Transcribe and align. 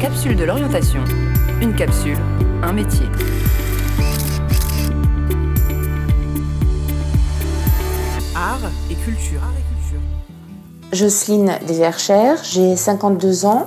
capsules 0.00 0.36
de 0.36 0.44
l'orientation. 0.44 1.02
Une 1.60 1.74
capsule, 1.74 2.18
un 2.62 2.72
métier. 2.72 3.06
Art 8.34 8.70
et 8.90 8.94
culture. 8.94 9.40
Jocelyne 10.92 11.58
Desverchères, 11.66 12.42
j'ai 12.44 12.76
52 12.76 13.46
ans 13.46 13.66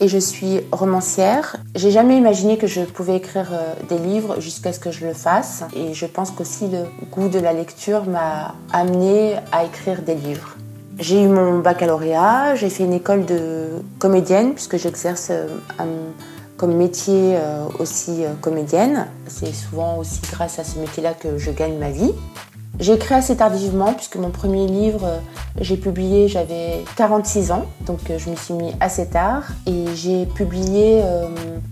et 0.00 0.08
je 0.08 0.18
suis 0.18 0.60
romancière. 0.72 1.56
J'ai 1.74 1.90
jamais 1.90 2.16
imaginé 2.16 2.58
que 2.58 2.66
je 2.66 2.82
pouvais 2.82 3.16
écrire 3.16 3.48
euh, 3.52 3.74
des 3.88 3.98
livres 3.98 4.40
jusqu'à 4.40 4.72
ce 4.72 4.80
que 4.80 4.90
je 4.90 5.06
le 5.06 5.14
fasse 5.14 5.64
et 5.74 5.94
je 5.94 6.06
pense 6.06 6.30
qu'aussi 6.30 6.68
le 6.68 6.84
goût 7.10 7.28
de 7.28 7.38
la 7.38 7.52
lecture 7.52 8.04
m'a 8.04 8.54
amené 8.72 9.36
à 9.52 9.64
écrire 9.64 10.02
des 10.02 10.14
livres. 10.14 10.56
J'ai 10.98 11.22
eu 11.22 11.28
mon 11.28 11.58
baccalauréat, 11.58 12.54
j'ai 12.54 12.70
fait 12.70 12.84
une 12.84 12.94
école 12.94 13.26
de 13.26 13.68
comédienne 13.98 14.54
puisque 14.54 14.78
j'exerce 14.78 15.28
euh, 15.30 15.46
comme 16.56 16.74
métier 16.74 17.36
euh, 17.36 17.66
aussi 17.78 18.24
euh, 18.24 18.32
comédienne. 18.40 19.06
C'est 19.26 19.52
souvent 19.52 19.98
aussi 19.98 20.20
grâce 20.32 20.58
à 20.58 20.64
ce 20.64 20.78
métier-là 20.78 21.12
que 21.12 21.36
je 21.36 21.50
gagne 21.50 21.76
ma 21.76 21.90
vie. 21.90 22.12
J'ai 22.80 22.94
écrit 22.94 23.14
assez 23.14 23.36
tardivement 23.36 23.92
puisque 23.92 24.16
mon 24.16 24.30
premier 24.30 24.66
livre, 24.66 25.20
j'ai 25.60 25.76
publié, 25.76 26.28
j'avais 26.28 26.82
46 26.96 27.50
ans, 27.52 27.66
donc 27.86 28.00
je 28.16 28.30
me 28.30 28.36
suis 28.36 28.54
mis 28.54 28.72
assez 28.80 29.06
tard. 29.06 29.44
Et 29.66 29.86
j'ai 29.94 30.26
publié 30.26 31.02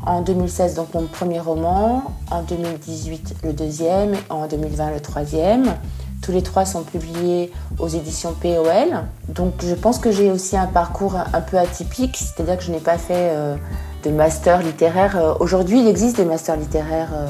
en 0.07 0.23
2016 0.23 0.75
donc 0.75 0.95
mon 0.95 1.07
premier 1.07 1.41
roman, 1.41 2.05
en 2.31 2.41
2018 2.41 3.37
le 3.45 3.53
deuxième, 3.53 4.15
en 4.31 4.47
2020 4.47 4.93
le 4.93 5.01
troisième. 5.01 5.75
Tous 6.25 6.33
les 6.33 6.43
trois 6.43 6.65
sont 6.65 6.85
publiés 6.85 7.53
aux 7.79 7.89
éditions 7.89 8.35
POL. 8.41 9.03
Donc 9.29 9.53
je 9.63 9.75
pense 9.75 9.99
que 9.99 10.11
j'ai 10.11 10.31
aussi 10.31 10.57
un 10.57 10.67
parcours 10.67 11.17
un 11.17 11.41
peu 11.43 11.59
atypique, 11.59 12.17
c'est-à-dire 12.17 12.57
que 12.57 12.65
je 12.65 12.73
n'ai 12.73 12.81
pas 12.81 12.97
fait 12.97 13.29
euh, 13.33 13.57
de 14.05 14.11
master 14.11 14.63
littéraire. 14.63 15.19
Euh, 15.19 15.35
aujourd'hui, 15.39 15.81
il 15.81 15.87
existe 15.87 16.17
des 16.17 16.25
masters 16.25 16.57
littéraires. 16.57 17.11
Euh, 17.13 17.27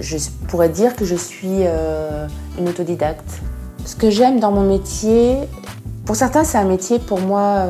je 0.00 0.16
pourrais 0.48 0.70
dire 0.70 0.96
que 0.96 1.04
je 1.04 1.14
suis 1.14 1.62
une 2.58 2.68
autodidacte. 2.68 3.40
Ce 3.84 3.94
que 3.94 4.10
j'aime 4.10 4.40
dans 4.40 4.50
mon 4.50 4.64
métier, 4.64 5.36
pour 6.04 6.16
certains 6.16 6.42
c'est 6.42 6.58
un 6.58 6.64
métier, 6.64 6.98
pour 6.98 7.20
moi, 7.20 7.64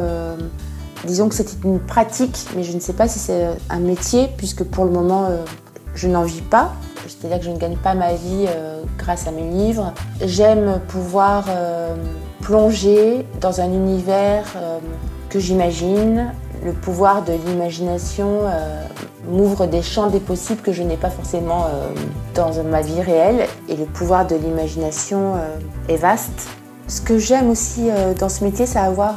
disons 1.05 1.29
que 1.29 1.37
c'est 1.37 1.63
une 1.63 1.79
pratique, 1.79 2.49
mais 2.57 2.65
je 2.65 2.73
ne 2.73 2.81
sais 2.81 2.95
pas 2.95 3.07
si 3.07 3.21
c'est 3.21 3.47
un 3.71 3.79
métier, 3.79 4.29
puisque 4.39 4.65
pour 4.65 4.87
le 4.87 4.91
moment, 4.91 5.29
je 5.95 6.09
n'en 6.09 6.25
vis 6.25 6.41
pas 6.41 6.73
c'est-à-dire 7.09 7.39
que 7.39 7.45
je 7.45 7.51
ne 7.51 7.59
gagne 7.59 7.77
pas 7.77 7.95
ma 7.95 8.13
vie 8.13 8.47
euh, 8.49 8.83
grâce 8.99 9.27
à 9.27 9.31
mes 9.31 9.49
livres. 9.49 9.93
J'aime 10.25 10.81
pouvoir 10.89 11.47
euh, 11.49 11.95
plonger 12.41 13.27
dans 13.41 13.61
un 13.61 13.67
univers 13.67 14.45
euh, 14.57 14.79
que 15.31 15.39
j'imagine. 15.39 16.33
Le 16.65 16.73
pouvoir 16.73 17.23
de 17.23 17.33
l'imagination 17.33 18.41
m'ouvre 19.29 19.67
des 19.67 19.83
champs 19.83 20.09
des 20.09 20.21
possibles 20.21 20.63
que 20.63 20.73
je 20.73 20.83
n'ai 20.83 20.97
pas 20.97 21.11
forcément 21.11 21.67
dans 22.35 22.51
ma 22.65 22.81
vie 22.81 23.03
réelle. 23.03 23.47
Et 23.69 23.77
le 23.77 23.85
pouvoir 23.85 24.27
de 24.27 24.35
l'imagination 24.35 25.35
est 25.89 25.97
vaste. 25.97 26.49
Ce 26.89 27.03
que 27.03 27.19
j'aime 27.19 27.51
aussi 27.51 27.91
dans 28.19 28.31
ce 28.31 28.43
métier, 28.43 28.65
c'est 28.67 28.79
avoir 28.79 29.17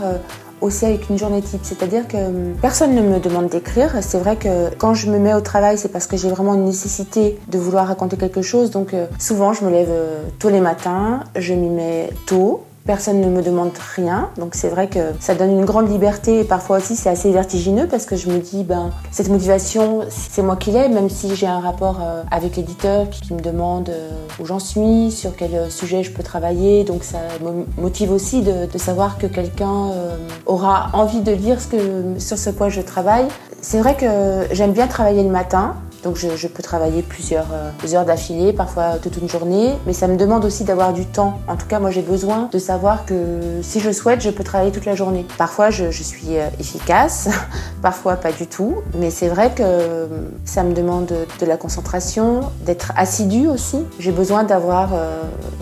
aussi 0.62 0.86
avec 0.86 1.10
une 1.10 1.18
journée 1.18 1.42
type. 1.42 1.62
C'est-à-dire 1.64 2.08
que 2.08 2.18
hum, 2.18 2.56
personne 2.62 2.96
ne 2.96 3.02
me 3.02 3.20
demande 3.20 3.50
d'écrire. 3.50 3.92
C'est 4.02 4.20
vrai 4.20 4.36
que 4.36 4.74
quand 4.76 4.94
je 4.94 5.10
me 5.10 5.20
mets 5.20 5.34
au 5.34 5.42
travail, 5.42 5.78
c'est 5.78 5.92
parce 5.92 6.08
que 6.08 6.18
j'ai 6.18 6.30
vraiment 6.30 6.56
une 6.56 6.66
nécessité 6.66 7.38
de 7.48 7.58
vouloir 7.58 7.88
raconter 7.88 8.18
quelque 8.18 8.42
chose. 8.42 8.72
Donc 8.72 8.94
euh, 8.94 9.06
souvent, 9.20 9.54
je 9.54 9.64
me 9.66 9.72
lève 9.72 9.90
euh, 9.92 10.24
tôt 10.40 10.50
les 10.50 10.62
matins, 10.62 11.22
je 11.36 11.54
m'y 11.54 11.70
mets 11.70 12.10
tôt. 12.26 12.64
Personne 12.90 13.22
ne 13.22 13.30
me 13.30 13.44
demande 13.44 13.70
rien, 13.96 14.32
donc 14.40 14.56
c'est 14.56 14.68
vrai 14.68 14.88
que 14.88 15.14
ça 15.20 15.36
donne 15.36 15.52
une 15.52 15.64
grande 15.64 15.92
liberté 15.92 16.40
et 16.40 16.44
parfois 16.44 16.78
aussi 16.78 16.96
c'est 16.96 17.12
assez 17.12 17.32
vertigineux 17.32 17.88
parce 17.88 18.08
que 18.08 18.16
je 18.16 18.30
me 18.30 18.40
dis 18.40 18.64
ben 18.64 18.90
cette 19.12 19.30
motivation 19.30 20.02
c'est 20.10 20.42
moi 20.42 20.56
qui 20.56 20.72
l'ai, 20.72 20.90
même 20.90 21.08
si 21.08 21.36
j'ai 21.36 21.46
un 21.46 21.60
rapport 21.60 22.00
euh, 22.02 22.24
avec 22.32 22.56
l'éditeur 22.56 23.08
qui, 23.12 23.32
me 23.36 23.42
demande 23.42 23.90
euh, 23.90 24.10
où 24.40 24.46
j'en 24.48 24.58
suis, 24.58 25.12
sur 25.12 25.36
quel 25.36 25.54
euh, 25.54 25.70
sujet 25.70 26.02
je 26.02 26.10
peux 26.12 26.24
travailler, 26.24 26.84
donc 26.84 27.04
ça 27.04 27.20
me 27.44 27.64
motive 27.80 28.12
aussi 28.12 28.42
de, 28.42 28.68
savoir 28.80 29.20
que 29.20 29.28
quelqu'un 29.28 29.92
aura 30.48 30.90
envie 30.94 31.22
de 31.22 31.32
lire 31.32 31.60
sur 32.18 32.40
ce 32.40 32.50
quoi 32.50 32.70
je 32.70 32.82
travaille. 32.82 33.28
C'est 33.62 33.78
vrai 33.78 33.96
que 33.96 34.48
j'aime 34.52 34.72
bien 34.72 34.88
travailler 34.88 35.22
le 35.22 35.30
matin, 35.30 35.76
donc 36.04 36.16
je, 36.16 36.48
peux 36.48 36.64
travailler 36.64 37.02
plusieurs 37.02 37.48
euh, 37.52 37.96
heures 37.96 38.06
d'affilée, 38.06 38.54
parfois 38.54 38.98
toute 39.02 39.18
une 39.18 39.30
journée, 39.30 39.74
mais 39.86 39.94
ça 39.94 40.08
me 40.08 40.16
demande 40.16 40.46
aussi 40.46 40.64
d'avoir 40.64 40.94
du 40.94 41.06
temps. 41.06 41.40
En 41.48 41.56
tout 41.56 41.68
cas, 41.68 41.80
moi 41.80 41.92
j'ai 41.92 42.02
besoin 42.02 42.50
de 42.52 42.60
savoir 42.60 43.06
que 43.06 43.60
si 43.62 43.80
je 43.80 43.92
souhaite, 43.92 44.22
je 44.22 44.30
peux 44.30 44.44
travailler 44.44 44.72
toute 44.72 44.86
la 44.86 44.96
journée. 44.96 45.26
Parfois 45.38 45.70
je, 45.70 45.90
suis 45.92 46.38
euh, 46.38 46.48
efficace, 46.60 47.30
parfois 47.82 48.16
pas 48.16 48.32
du 48.32 48.48
tout, 48.48 48.76
mais 48.98 49.10
c'est 49.10 49.28
vrai 49.28 49.52
que 49.54 49.64
euh, 49.64 50.08
ça 50.46 50.64
me 50.64 50.74
demande 50.74 51.12
de 51.40 51.46
la 51.46 51.58
concentration, 51.58 52.42
d'être 52.66 52.94
assidu 52.96 53.48
aussi. 53.48 53.78
J'ai 54.00 54.12
besoin 54.12 54.44
d'avoir 54.44 54.92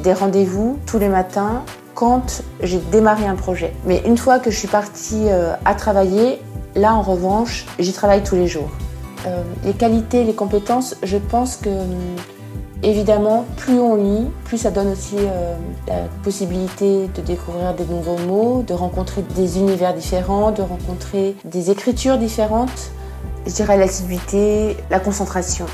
des 0.03 0.13
rendez-vous 0.13 0.77
tous 0.85 0.99
les 0.99 1.09
matins 1.09 1.63
quand 1.95 2.43
j'ai 2.61 2.79
démarré 2.91 3.25
un 3.25 3.35
projet. 3.35 3.73
Mais 3.85 4.01
une 4.05 4.17
fois 4.17 4.39
que 4.39 4.51
je 4.51 4.57
suis 4.57 4.67
partie 4.67 5.27
à 5.65 5.75
travailler, 5.75 6.39
là 6.75 6.93
en 6.93 7.01
revanche, 7.01 7.65
j'y 7.79 7.93
travaille 7.93 8.23
tous 8.23 8.35
les 8.35 8.47
jours. 8.47 8.69
Euh, 9.27 9.43
les 9.65 9.73
qualités, 9.73 10.23
les 10.23 10.33
compétences, 10.33 10.95
je 11.03 11.17
pense 11.17 11.57
que 11.57 11.69
hum, 11.69 12.15
évidemment, 12.81 13.45
plus 13.57 13.79
on 13.79 13.95
lit, 13.95 14.27
plus 14.45 14.57
ça 14.57 14.71
donne 14.71 14.91
aussi 14.91 15.15
euh, 15.17 15.55
la 15.87 16.07
possibilité 16.23 17.07
de 17.13 17.21
découvrir 17.21 17.73
des 17.73 17.85
nouveaux 17.85 18.17
mots, 18.27 18.63
de 18.65 18.73
rencontrer 18.73 19.23
des 19.35 19.57
univers 19.57 19.93
différents, 19.93 20.51
de 20.51 20.61
rencontrer 20.61 21.35
des 21.43 21.71
écritures 21.71 22.17
différentes. 22.17 22.91
Je 23.45 23.51
dirais 23.51 23.77
l'assiduité, 23.77 24.77
la 24.89 24.99
concentration. 24.99 25.65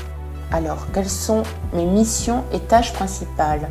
Alors, 0.52 0.86
quelles 0.92 1.10
sont 1.10 1.42
mes 1.72 1.86
missions 1.86 2.44
et 2.52 2.60
tâches 2.60 2.92
principales? 2.92 3.68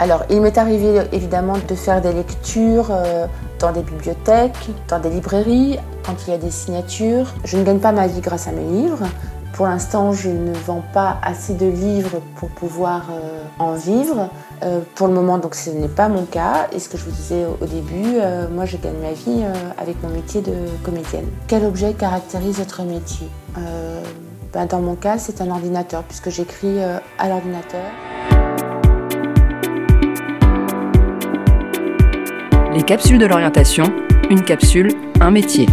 Alors, 0.00 0.24
il 0.28 0.40
m'est 0.40 0.58
arrivé 0.58 1.02
évidemment 1.12 1.54
de 1.68 1.74
faire 1.74 2.00
des 2.00 2.12
lectures 2.12 2.88
euh, 2.90 3.26
dans 3.60 3.70
des 3.70 3.82
bibliothèques, 3.82 4.70
dans 4.88 4.98
des 4.98 5.10
librairies, 5.10 5.78
quand 6.04 6.14
il 6.26 6.32
y 6.32 6.34
a 6.34 6.38
des 6.38 6.50
signatures. 6.50 7.32
Je 7.44 7.56
ne 7.56 7.62
gagne 7.62 7.78
pas 7.78 7.92
ma 7.92 8.08
vie 8.08 8.20
grâce 8.20 8.48
à 8.48 8.52
mes 8.52 8.64
livres. 8.64 9.04
Pour 9.52 9.66
l'instant, 9.66 10.12
je 10.12 10.30
ne 10.30 10.52
vends 10.52 10.82
pas 10.92 11.18
assez 11.22 11.54
de 11.54 11.66
livres 11.66 12.20
pour 12.36 12.48
pouvoir 12.48 13.02
euh, 13.12 13.44
en 13.60 13.74
vivre. 13.74 14.30
Euh, 14.64 14.80
pour 14.96 15.06
le 15.06 15.14
moment, 15.14 15.38
donc 15.38 15.54
ce 15.54 15.70
n'est 15.70 15.86
pas 15.86 16.08
mon 16.08 16.24
cas. 16.24 16.66
Et 16.72 16.80
ce 16.80 16.88
que 16.88 16.98
je 16.98 17.04
vous 17.04 17.12
disais 17.12 17.44
au 17.60 17.64
début, 17.64 18.18
moi 18.52 18.64
je 18.64 18.76
gagne 18.76 18.98
ma 19.00 19.12
vie 19.12 19.44
avec 19.78 20.02
mon 20.02 20.08
métier 20.08 20.40
de 20.40 20.54
comédienne. 20.84 21.26
Quel 21.46 21.64
objet 21.64 21.92
caractérise 21.92 22.58
votre 22.58 22.82
métier? 22.82 23.28
Ben, 24.52 24.66
Dans 24.66 24.80
mon 24.80 24.96
cas, 24.96 25.18
c'est 25.18 25.40
un 25.40 25.50
ordinateur, 25.50 26.02
puisque 26.02 26.30
j'écris 26.30 26.80
à 26.82 27.28
l'ordinateur. 27.28 27.82
Les 32.74 32.82
capsules 32.82 33.18
de 33.18 33.26
l'orientation, 33.26 33.84
une 34.30 34.42
capsule, 34.42 34.90
un 35.20 35.30
métier. 35.30 35.66